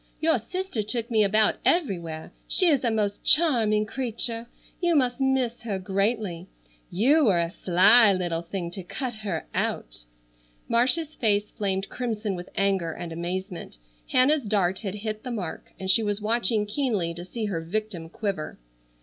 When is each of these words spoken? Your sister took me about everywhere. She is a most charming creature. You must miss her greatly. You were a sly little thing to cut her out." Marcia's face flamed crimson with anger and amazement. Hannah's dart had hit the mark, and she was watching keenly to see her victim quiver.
Your 0.19 0.39
sister 0.39 0.81
took 0.81 1.11
me 1.11 1.23
about 1.23 1.57
everywhere. 1.63 2.31
She 2.47 2.65
is 2.65 2.83
a 2.83 2.89
most 2.89 3.23
charming 3.23 3.85
creature. 3.85 4.47
You 4.81 4.95
must 4.95 5.21
miss 5.21 5.61
her 5.61 5.77
greatly. 5.77 6.47
You 6.89 7.25
were 7.25 7.37
a 7.39 7.51
sly 7.51 8.11
little 8.11 8.41
thing 8.41 8.71
to 8.71 8.81
cut 8.81 9.13
her 9.13 9.45
out." 9.53 10.05
Marcia's 10.67 11.13
face 11.13 11.51
flamed 11.51 11.89
crimson 11.89 12.33
with 12.35 12.49
anger 12.55 12.91
and 12.91 13.11
amazement. 13.11 13.77
Hannah's 14.11 14.43
dart 14.45 14.79
had 14.79 14.95
hit 14.95 15.21
the 15.23 15.29
mark, 15.29 15.71
and 15.79 15.87
she 15.91 16.01
was 16.01 16.19
watching 16.19 16.65
keenly 16.65 17.13
to 17.13 17.23
see 17.23 17.45
her 17.45 17.61
victim 17.61 18.09
quiver. 18.09 18.57